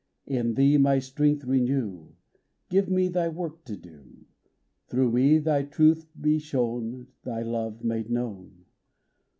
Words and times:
In 0.25 0.55
Thee 0.55 0.79
my 0.79 0.97
strength 0.97 1.43
renew; 1.45 2.13
Give 2.69 2.89
me 2.89 3.07
Thy 3.07 3.27
work 3.27 3.63
to 3.65 3.77
do; 3.77 4.25
Through 4.87 5.11
me 5.11 5.37
Thy 5.37 5.61
truth 5.61 6.07
be 6.19 6.39
shown, 6.39 7.05
Thy 7.23 7.43
love 7.43 7.83
made 7.83 8.09
known 8.09 8.65